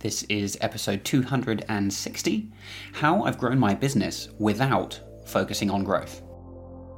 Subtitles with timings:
[0.00, 2.50] This is episode 260
[2.94, 6.22] How I've Grown My Business Without Focusing on Growth.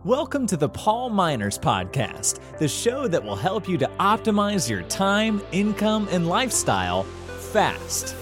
[0.05, 4.83] Welcome to the Paul Minors Podcast, the show that will help you to optimize your
[4.83, 7.03] time, income, and lifestyle
[7.51, 8.15] fast.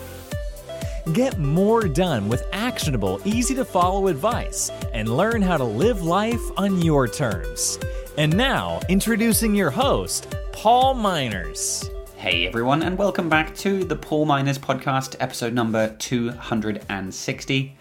[1.13, 6.41] Get more done with actionable, easy to follow advice and learn how to live life
[6.57, 7.79] on your terms.
[8.17, 11.91] And now, introducing your host, Paul Minors.
[12.21, 17.77] Hey everyone, and welcome back to the Paul Minors Podcast, episode number 260.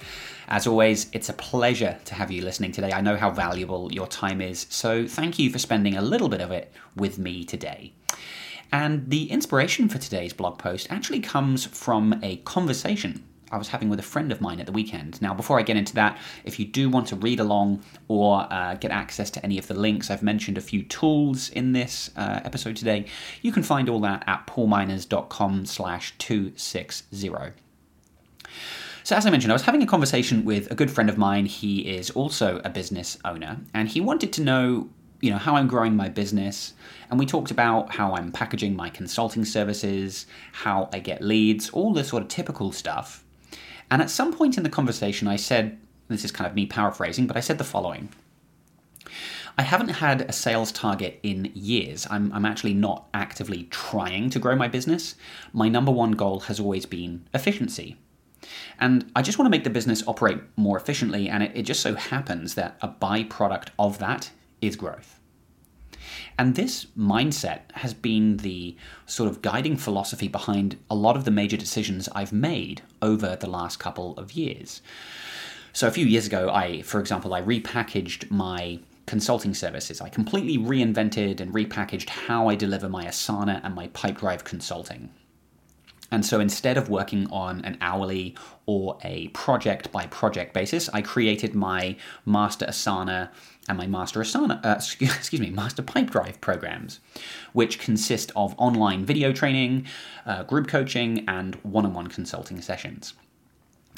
[0.47, 2.93] As always, it's a pleasure to have you listening today.
[2.93, 6.39] I know how valuable your time is, so thank you for spending a little bit
[6.39, 7.91] of it with me today.
[8.71, 13.89] And the inspiration for today's blog post actually comes from a conversation I was having
[13.89, 15.21] with a friend of mine at the weekend.
[15.21, 18.75] Now, before I get into that, if you do want to read along or uh,
[18.75, 22.41] get access to any of the links, I've mentioned a few tools in this uh,
[22.43, 23.05] episode today.
[23.41, 27.31] You can find all that at paulminors.com slash 260.
[29.03, 31.45] So, as I mentioned, I was having a conversation with a good friend of mine.
[31.45, 34.89] He is also a business owner, and he wanted to know,
[35.21, 36.73] you know, how I'm growing my business.
[37.09, 41.93] And we talked about how I'm packaging my consulting services, how I get leads, all
[41.93, 43.23] the sort of typical stuff.
[43.91, 47.27] And at some point in the conversation, I said, this is kind of me paraphrasing,
[47.27, 48.09] but I said the following.
[49.57, 52.07] I haven't had a sales target in years.
[52.09, 55.15] I'm, I'm, actually not actively trying to grow my business.
[55.51, 57.97] My number one goal has always been efficiency.
[58.79, 61.81] And I just want to make the business operate more efficiently, and it, it just
[61.81, 65.19] so happens that a byproduct of that is growth.
[66.37, 68.75] And this mindset has been the
[69.05, 73.49] sort of guiding philosophy behind a lot of the major decisions I've made over the
[73.49, 74.81] last couple of years.
[75.73, 80.01] So a few years ago, I, for example, I repackaged my consulting services.
[80.01, 85.09] I completely reinvented and repackaged how I deliver my Asana and my Pipedrive consulting.
[86.11, 91.01] And so instead of working on an hourly or a project by project basis, I
[91.01, 91.95] created my
[92.25, 93.29] Master Asana
[93.69, 94.75] and my Master Asana, uh,
[95.15, 96.99] excuse me, Master Pipedrive programs,
[97.53, 99.85] which consist of online video training,
[100.25, 103.13] uh, group coaching, and one on one consulting sessions.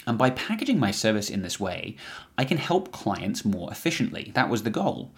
[0.06, 1.96] And by packaging my service in this way,
[2.38, 4.32] I can help clients more efficiently.
[4.34, 5.12] That was the goal.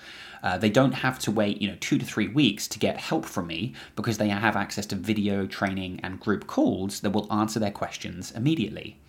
[0.44, 3.26] Uh, they don't have to wait, you know, two to three weeks to get help
[3.26, 7.60] from me because they have access to video training and group calls that will answer
[7.60, 9.00] their questions immediately.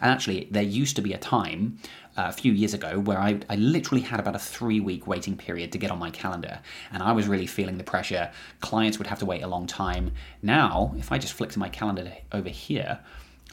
[0.00, 1.78] And actually, there used to be a time
[2.16, 5.36] uh, a few years ago where I, I literally had about a three week waiting
[5.36, 6.60] period to get on my calendar.
[6.92, 8.30] And I was really feeling the pressure.
[8.60, 10.12] Clients would have to wait a long time.
[10.42, 13.00] Now, if I just flick to my calendar over here,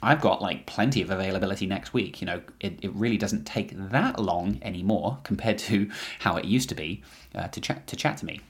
[0.03, 2.21] I've got like plenty of availability next week.
[2.21, 5.89] You know, it, it really doesn't take that long anymore compared to
[6.19, 7.03] how it used to be
[7.35, 8.41] uh, to chat to chat to me.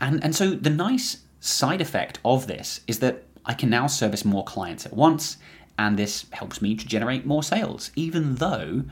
[0.00, 4.24] And and so the nice side effect of this is that I can now service
[4.24, 5.38] more clients at once,
[5.78, 8.84] and this helps me to generate more sales, even though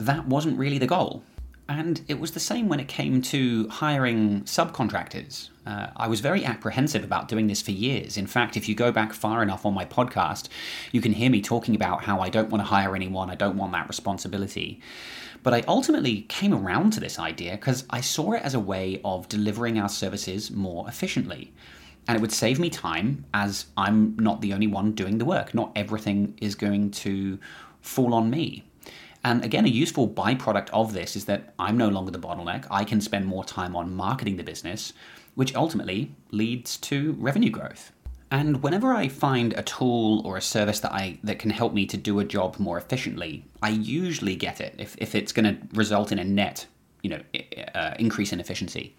[0.00, 1.22] that wasn't really the goal.
[1.68, 5.50] And it was the same when it came to hiring subcontractors.
[5.64, 8.16] Uh, I was very apprehensive about doing this for years.
[8.16, 10.48] In fact, if you go back far enough on my podcast,
[10.90, 13.56] you can hear me talking about how I don't want to hire anyone, I don't
[13.56, 14.80] want that responsibility.
[15.42, 19.00] But I ultimately came around to this idea because I saw it as a way
[19.04, 21.52] of delivering our services more efficiently.
[22.08, 25.54] And it would save me time as I'm not the only one doing the work.
[25.54, 27.38] Not everything is going to
[27.80, 28.64] fall on me.
[29.24, 32.66] And again, a useful byproduct of this is that I'm no longer the bottleneck.
[32.70, 34.92] I can spend more time on marketing the business,
[35.36, 37.92] which ultimately leads to revenue growth.
[38.32, 41.84] And whenever I find a tool or a service that I that can help me
[41.86, 45.76] to do a job more efficiently, I usually get it if, if it's going to
[45.76, 46.66] result in a net
[47.02, 47.20] you know
[47.74, 48.94] uh, increase in efficiency.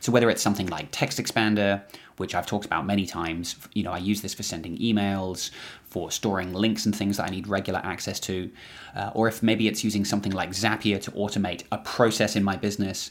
[0.00, 1.82] So whether it's something like TextExpander,
[2.16, 5.50] which I've talked about many times, you know I use this for sending emails,
[5.82, 8.50] for storing links and things that I need regular access to,
[8.96, 12.56] uh, or if maybe it's using something like Zapier to automate a process in my
[12.56, 13.10] business.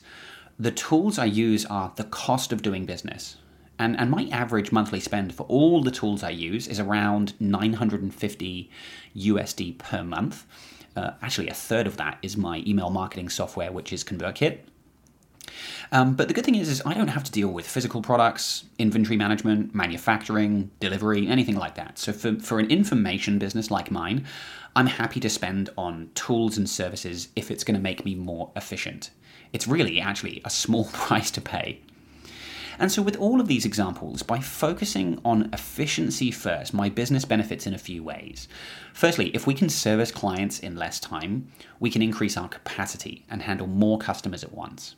[0.57, 3.37] The tools I use are the cost of doing business.
[3.79, 8.69] And, and my average monthly spend for all the tools I use is around 950
[9.15, 10.45] USD per month.
[10.99, 14.59] Uh, actually, a third of that is my email marketing software, which is ConvertKit.
[15.93, 18.65] Um, but the good thing is, is I don't have to deal with physical products,
[18.77, 21.97] inventory management, manufacturing, delivery, anything like that.
[21.97, 24.25] So for, for an information business like mine,
[24.75, 28.51] I'm happy to spend on tools and services if it's going to make me more
[28.57, 29.11] efficient.
[29.53, 31.81] It's really actually a small price to pay.
[32.77, 37.65] And so, with all of these examples, by focusing on efficiency first, my business benefits
[37.65, 38.47] in a few ways.
[38.93, 41.47] Firstly, if we can service clients in less time,
[41.79, 44.95] we can increase our capacity and handle more customers at once.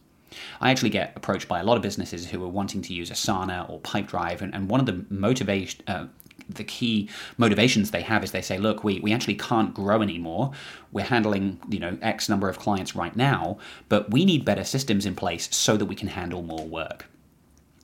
[0.59, 3.69] I actually get approached by a lot of businesses who are wanting to use Asana
[3.69, 6.07] or Pipedrive, and, and one of the motivation, uh,
[6.49, 10.51] the key motivations they have is they say, look, we, we actually can't grow anymore.
[10.91, 13.57] We're handling, you know, X number of clients right now,
[13.89, 17.07] but we need better systems in place so that we can handle more work.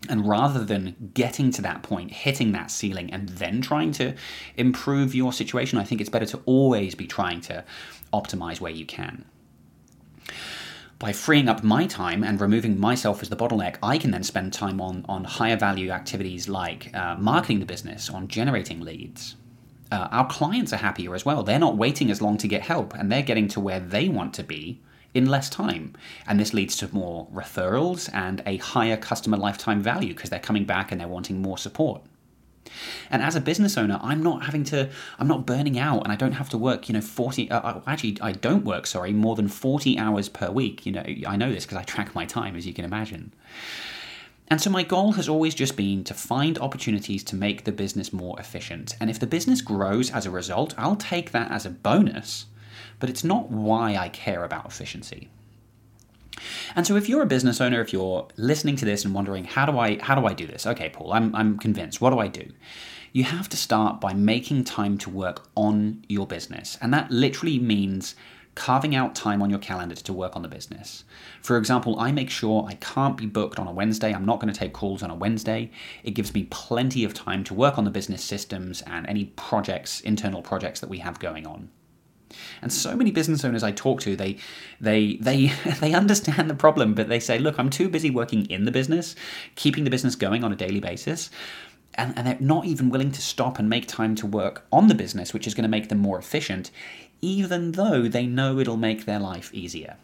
[0.09, 4.13] And rather than getting to that point, hitting that ceiling, and then trying to
[4.55, 7.65] improve your situation, I think it's better to always be trying to
[8.13, 9.25] optimize where you can.
[10.99, 14.53] By freeing up my time and removing myself as the bottleneck, I can then spend
[14.53, 19.35] time on, on higher value activities like uh, marketing the business, on generating leads.
[19.91, 21.43] Uh, our clients are happier as well.
[21.43, 24.33] They're not waiting as long to get help, and they're getting to where they want
[24.35, 24.81] to be
[25.13, 25.93] in less time.
[26.27, 30.65] And this leads to more referrals and a higher customer lifetime value because they're coming
[30.65, 32.01] back and they're wanting more support.
[33.09, 34.89] And as a business owner, I'm not having to,
[35.19, 37.81] I'm not burning out and I don't have to work, you know, 40, uh, uh
[37.87, 40.85] actually, I don't work, sorry, more than 40 hours per week.
[40.85, 43.33] You know, I know this because I track my time, as you can imagine.
[44.49, 48.13] And so my goal has always just been to find opportunities to make the business
[48.13, 48.95] more efficient.
[49.01, 52.45] And if the business grows as a result, I'll take that as a bonus
[52.99, 55.29] but it's not why I care about efficiency.
[56.75, 59.65] And so if you're a business owner, if you're listening to this and wondering how
[59.65, 60.65] do I how do I do this?
[60.65, 62.01] Okay, Paul, I'm I'm convinced.
[62.01, 62.51] What do I do?
[63.13, 66.77] You have to start by making time to work on your business.
[66.81, 68.15] And that literally means
[68.53, 71.03] carving out time on your calendar to work on the business.
[71.41, 74.13] For example, I make sure I can't be booked on a Wednesday.
[74.13, 75.69] I'm not going to take calls on a Wednesday.
[76.03, 80.01] It gives me plenty of time to work on the business systems and any projects,
[80.01, 81.69] internal projects that we have going on.
[82.61, 84.37] And so many business owners I talk to, they
[84.79, 85.47] they they
[85.79, 89.15] they understand the problem, but they say, "Look, I'm too busy working in the business,
[89.55, 91.29] keeping the business going on a daily basis."
[91.99, 94.93] And, and they're not even willing to stop and make time to work on the
[94.93, 96.69] business, which is going to make them more efficient,
[97.21, 99.95] even though they know it'll make their life easier.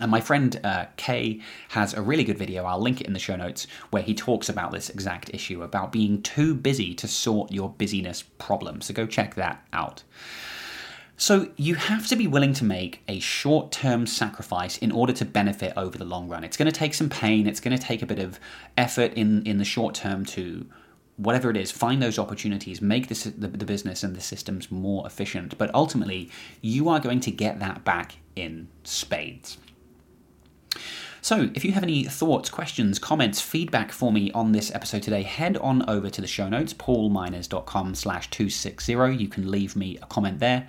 [0.00, 3.20] And my friend uh, Kay has a really good video, I'll link it in the
[3.20, 7.52] show notes, where he talks about this exact issue about being too busy to sort
[7.52, 8.80] your busyness problem.
[8.80, 10.02] So go check that out.
[11.16, 15.24] So you have to be willing to make a short term sacrifice in order to
[15.24, 16.42] benefit over the long run.
[16.42, 18.40] It's going to take some pain, it's going to take a bit of
[18.76, 20.66] effort in, in the short term to
[21.16, 25.56] whatever it is, find those opportunities, make the, the business and the systems more efficient.
[25.56, 26.30] But ultimately,
[26.60, 29.58] you are going to get that back in spades.
[31.24, 35.22] So, if you have any thoughts, questions, comments, feedback for me on this episode today,
[35.22, 38.92] head on over to the show notes, paulminors.com slash 260.
[38.92, 40.68] You can leave me a comment there.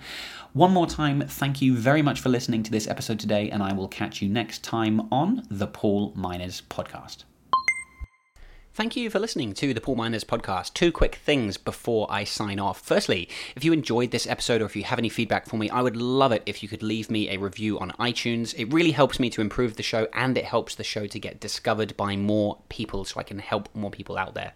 [0.54, 3.74] One more time, thank you very much for listening to this episode today, and I
[3.74, 7.24] will catch you next time on the Paul Minors Podcast.
[8.76, 10.74] Thank you for listening to the Paul Minors podcast.
[10.74, 12.78] Two quick things before I sign off.
[12.78, 15.80] Firstly, if you enjoyed this episode or if you have any feedback for me, I
[15.80, 18.54] would love it if you could leave me a review on iTunes.
[18.58, 21.40] It really helps me to improve the show and it helps the show to get
[21.40, 24.52] discovered by more people so I can help more people out there.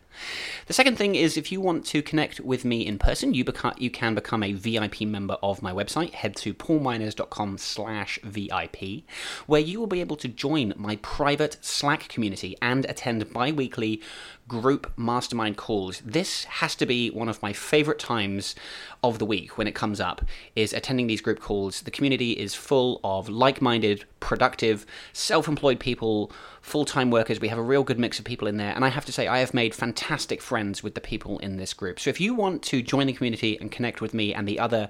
[0.66, 3.80] The second thing is if you want to connect with me in person, you, beca-
[3.80, 6.12] you can become a VIP member of my website.
[6.12, 9.04] Head to paulminors.com slash VIP,
[9.46, 14.02] where you will be able to join my private Slack community and attend bi-weekly
[14.48, 16.02] group mastermind calls.
[16.04, 18.56] This has to be one of my favorite times
[19.02, 20.22] of the week when it comes up
[20.56, 21.82] is attending these group calls.
[21.82, 27.40] The community is full of like-minded, productive, self-employed people, full-time workers.
[27.40, 29.28] We have a real good mix of people in there, and I have to say
[29.28, 32.00] I have made fantastic friends with the people in this group.
[32.00, 34.88] So if you want to join the community and connect with me and the other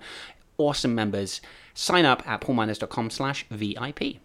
[0.57, 1.41] awesome members,
[1.75, 4.17] sign up at paulminors.com slash VIP.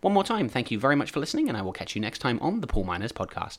[0.00, 2.18] One more time, thank you very much for listening, and I will catch you next
[2.18, 3.58] time on the Paul Minors Podcast.